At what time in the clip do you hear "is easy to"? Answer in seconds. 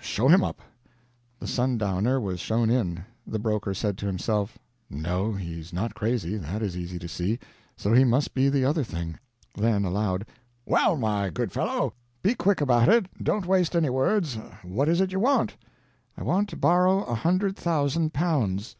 6.62-7.06